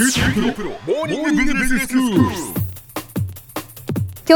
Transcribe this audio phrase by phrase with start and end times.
[0.00, 0.06] 今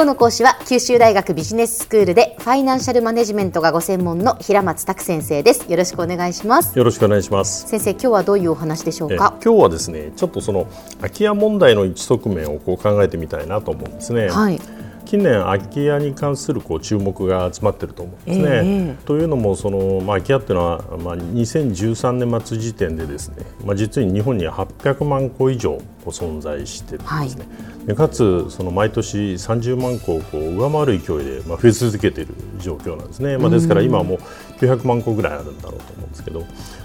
[0.01, 7.69] 日の講師は九州大学ビジネススクールでファイナンシャルマネジメントがご専門の平松卓先生ですよろしくお願いしますよろしくお願いします。
[7.69, 14.31] 先生今日はどういうお話でしょうえか今日はですね、ちょっとその空き家問題の一側面をこう考えてみたいなと思うんですね。
[14.31, 14.61] はい
[15.05, 18.45] 近年空き家に関するこう注目が集まっていると思うんですね。
[18.49, 27.47] ええというのもその、まあ、空き家っていうのは、まあ、2013年末時点でですね、まあ、実に日本には800万戸以上存在しているんですね。
[27.87, 33.39] でかつその毎年30万戸をこう上回る勢いで、まあ、増え続けている状況なんですね。
[33.39, 34.19] まあ、ですから今はもう
[34.61, 36.45] 900万戸ぐらいあるんだろうと思うんですけど、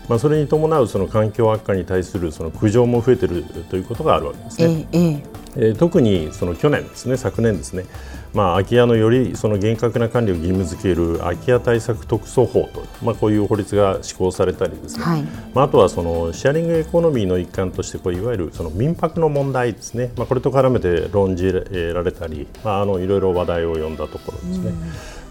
[0.09, 4.87] まあ、それに伴うその環境悪化に対するその苦情も増えているということがあるわけですね。
[4.91, 7.85] えええええー特にその去年ですね昨年ですね、
[8.33, 24.73] まあ、空き家のよりその厳格な管理を義務付ける空き家対策特措法と、まあ、こういう法律が施行されたりですね、はいまあ、あとはそのシェアリングエコノミーの一環としてこういわゆるその民泊の問題ですね、まあ、これと絡めて論じられたり、まあ、あのいろいろ話題を呼んだところですね。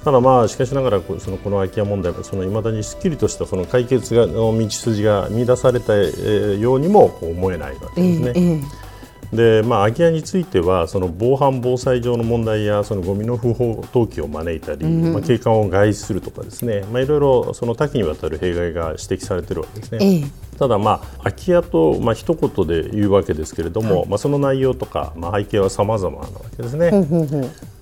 [0.05, 8.33] ただまあしかしながらそのこの空き家問題はその未だにすっきりとしたその解決がの道筋が見出されたえーようにも思えないわけえですね。
[8.37, 8.41] え
[8.83, 8.86] え
[9.33, 19.99] でまあ、空き家についてはその防犯防災上の問題やそのゴミの不法投棄を招いたり、まあ、景観を害するとかですね、まあ、いろいろその多岐にわたる弊害が指摘されているわけですね。
[20.01, 26.91] ええただ、まあ、空き家と、まあ一言で言うわけですけれども、まあ、その内容とか、まあ、背景は様々なわけですね。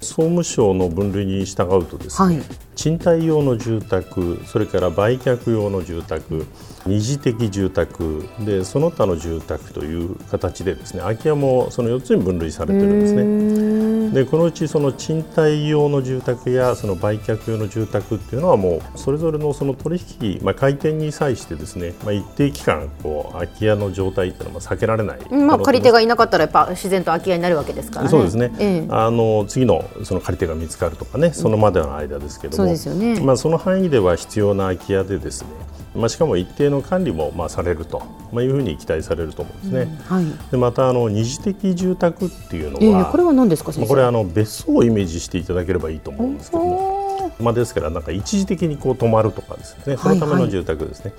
[0.00, 6.46] 総務省の分類に従うとですね、はい賃貸用の住宅それから売却用の住宅
[6.86, 13.93] 二次的住宅でその他の住宅という形でですね空き家もその4つに分類されてるんですね。
[14.14, 25.18] でこのうちその賃貸用の住宅やその売却用の住宅っていうのはもうそれぞれのその取引、まあ、開店に際してですね、まあ、一定期間こう空き家の状態っていうのは避けられない。
[25.30, 28.08] まあ借り手がいなかったらやっぱ自然と空き家になるわけですからね。
[28.08, 28.86] そうですね、ええ。
[28.88, 33.20] あの次のその借り手が見つかるとかね、そのまでの間ですけども、そうですよね。
[33.20, 35.48] まあ、その範囲では必要な空き家でですね、
[35.94, 39.98] まあ、しかも一定の管理もまあされると、まあ、いうふうに期待されると思うんですね。
[40.08, 40.24] はい。
[40.50, 49.96] でまたあの二次的住宅っていうのは、ええこれは何ですかまあこれはあの別荘をイメージしていただければいいと思うんですけども、まあ、ですからなんか一時的にこう泊まるとかですね。
[49.96, 51.12] そのための住宅ですね。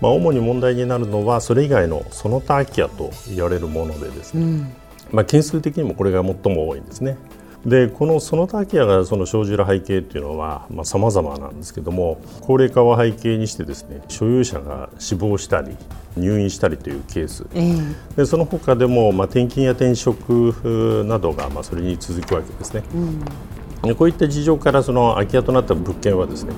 [0.00, 4.70] まあ、主に問題になるのはそれ以外のその他空き家と言われるものでですね、
[5.10, 7.16] まあ、件数的にもこれが最も多いんですね。
[7.66, 15.76] でこのその他空き家がその生じる背景っていうのはまあ様々なんですけども高齢化を背景にしてですね所有者が死亡したり
[16.16, 17.44] 入院したりというケース。
[17.54, 17.76] え
[18.16, 18.16] え。
[18.16, 20.50] でその他でもまあ転勤や転職
[21.02, 22.84] うなどがまあそれに続くわけですね。
[23.82, 26.52] でこういった事情からその空き家となった物件はですね、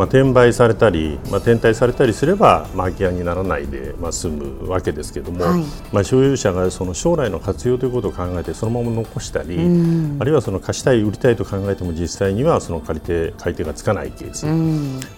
[0.00, 5.62] まあ、転売されたり、まあ、転退されたりすれば、まあ、空き家にならないで、まあ、済むわけですけども、はい。
[5.92, 14.46] まあ、所有者がその将来の活用ということを考えてそのまま残したり、あるいはその貸したい売りたいと考えても実際にはその借り手買い手がつかないケース、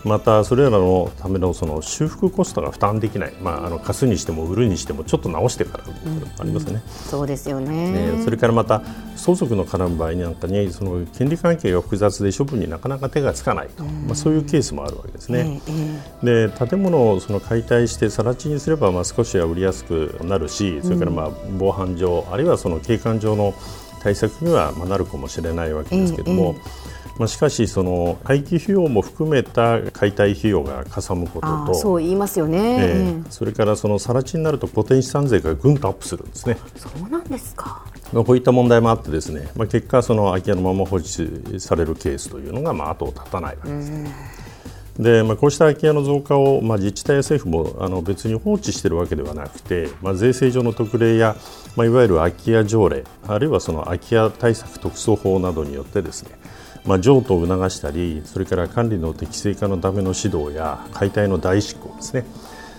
[0.05, 5.85] またそれらのためのその修復コストが負担できない、まあ、あの貸すにしても売るにしてもちょっと直してから
[6.41, 6.83] ありますよね。
[6.89, 8.17] そうですよね。
[8.17, 8.83] ねそれからまた
[9.15, 15.61] 相続の絡む場合なんかにその権利関係が複雑で処分になかなか手がつかないと、まあ、そういうケースもあるわけですね。
[15.69, 15.73] え
[16.23, 23.55] えで建物をその解体して更地にすればまあ少しは売りやすくなるしそれからまあ防犯上、あるいはその景観上の
[24.03, 26.55] 対策にはまあなるかもしれないわけですけども、
[27.19, 36.57] まあ、しかしその廃棄費用も含めた解体費用がかさむこととそう言いますよね、それからその更地になると固定資産税がぐんとアップするんですね。
[36.77, 41.09] えそうなんですかまあ、こういった問題もあってですね、まあ、結果、その空き家のまま放置
[41.59, 43.93] されるケースというのがまあ後を絶たないわけです。
[44.99, 51.35] でまあ、こうした空き家の増加を、まあ、自治体や政府もあの別に放置しているわけではなくて、まあ、税制上の特例や、
[51.77, 56.33] まあ、いわゆる空き家条例あるいはその空き家対策特措法などによってですね、
[56.85, 62.27] まあ、譲渡を促したりそれから管理の適正化のための指導や解体の大執行ですね。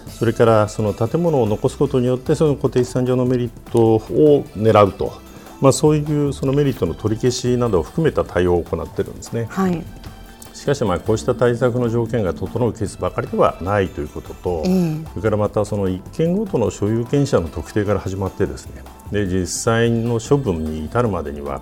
[0.08, 5.14] それからその建物を残すことによってその固定資産上のメリットを狙うと、
[5.62, 9.48] まあ、そういうそのメリットの取り消しなどを含めた対応を行っているんですね。
[9.50, 9.84] はい。
[10.54, 21.62] しかしまあこうした対策の条件が整うケースばかりではないということと、ええそれからまたその一件ごとの所有権者の特定から始まってですねで実際の処分に至るまでには、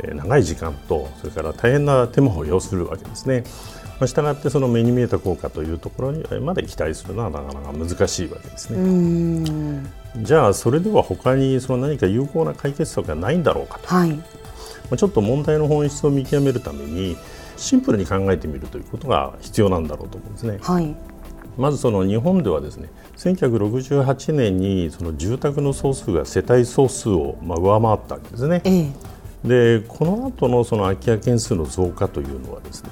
[0.00, 3.44] えー長い時間とそれから大変な手間を要するわけですね。
[4.00, 9.82] まあ、したがってその目に見えた効果というところにまで期待するのはなかなか難しいわけですね。
[10.16, 14.24] じゃあそれでは他にその何か有効な解決策がないんだろうかと、はいま
[14.92, 17.16] あ、ちょっと問題の本質を見極めるために
[17.62, 20.58] シンプルに考えてみるということが必要なんだろうと思うんですね。
[20.60, 20.94] はい
[21.58, 22.88] まずその日本ではですね
[23.18, 28.62] 1968年にその住宅の総数が世帯総数をまあ上回ったわけですね。
[28.64, 28.90] え
[29.46, 32.90] でこの後のその空き家件数の増加というのはですね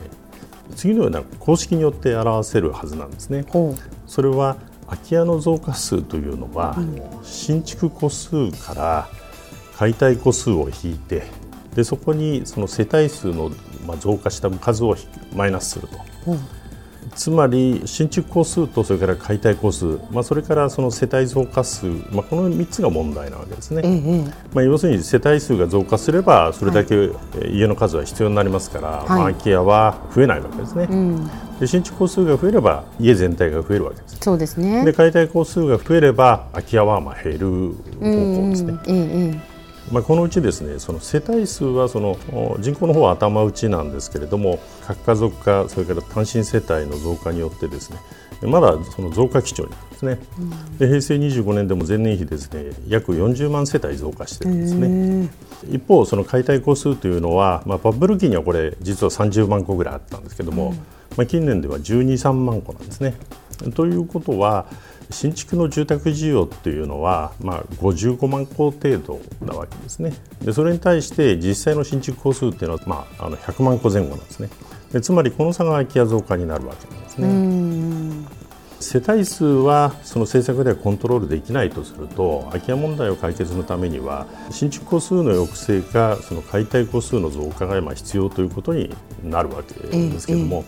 [0.77, 3.45] 次のような公式によって表せるはずなんですね。
[3.49, 3.75] ほ
[4.07, 4.57] それは
[4.87, 6.77] 空き家の増加数というのは、
[7.23, 9.09] 新築戸数から
[9.77, 11.23] 解体戸数を引いて
[11.75, 13.51] でそこにその世帯数の
[13.87, 14.97] まあ増加した数を
[15.35, 15.97] マイナスすると。
[16.33, 16.37] う。
[17.15, 23.83] つまり新築戸数とそれから解体戸数、まあ、それからその世帯増加数、まあ、この3つが問題なわけですね。
[23.85, 24.25] ええ
[24.55, 31.31] まあ、要するに世帯数が増加すればそれだけえー家の数は必要になりますから、まあ、空き家は増えないわけですね、うん。
[31.59, 34.85] で新築戸数が増えれば家全体が増えるわけですそうですね。
[34.85, 39.50] で解体戸数が増えれば空き家はまあ減る方向ですね、うんえええ
[39.91, 47.99] まあ、このうちですねその世帯数はそのお人口の方は頭打ちなんですけれども核家族化それから単身世帯の増加によってですね
[48.43, 50.19] まだその増加基調になるんですね、
[50.79, 55.31] で平成25年でも前年比ですね約40万世帯増加してるんですね。
[55.71, 60.73] 一方その解体戸数というのは、まあ、バブル期にはこれ実は30万個ぐらいあったんですけども、
[61.19, 63.15] まあ、近年では12、3万個なんですね。
[63.75, 64.67] ということは
[65.11, 70.13] 新築の住宅需要っていうのは、まあ、55万戸程度なわけですね
[70.43, 74.49] でそれに対して実際の新築戸数っていうのは、まあ、あの100万戸前後なんですね
[74.93, 77.29] でつまりこの差が空き家増加になるわけなんですね。
[77.29, 78.27] うん。
[78.81, 88.91] 世帯数はその政策ではコントロールできないとすると空き家問題を解決のためには新築戸数の抑制かその解体戸数の増加が今必要ということに
[89.23, 90.65] なるわけですけれども、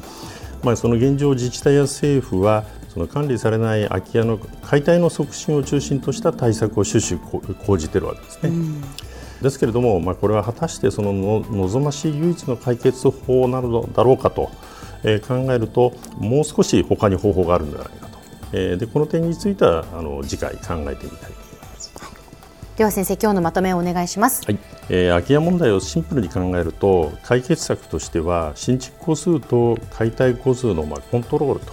[0.62, 8.52] まあ、その現状自治体や政府はその管理されない空き家の解体の促進を中心とした対策を終始こ講じているわけですね。
[9.40, 14.50] ですけれども、まあ、これは果たしてそのの望ましい唯一の解決法なのだろうかと、
[15.04, 18.18] えー考えるともう少し他に方法があるのではないかと、
[18.52, 20.58] えーでこの点についてはあの次回考
[20.90, 21.92] えてみたいと思います。
[22.76, 24.42] では先生、今日のまとめをお願いします。
[24.44, 24.58] はい
[24.90, 31.72] えー空き家問題をシンプルに考えると解決策としては新築戸数と解体戸数のまあコントロールと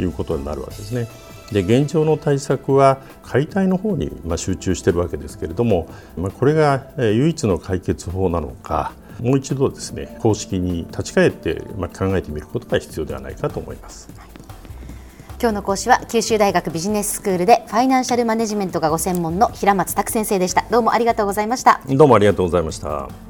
[0.00, 1.08] いうことになるわけですね。
[1.52, 14.08] で現状の対策は解体の方にまあ集中しているわけですけれども、まあ、これがえー唯一の解決法なのかもう一度ですね公式に立ち返ってまあ考えてみることが必要ではないかと思います。
[15.40, 20.66] 今日の講師は九州大学ビジネススクールでファイナンシャルマネジメントがご専門の平松卓先生でした。
[20.70, 21.80] どうもありがとうございました。
[21.88, 23.29] どうもありがとうございました。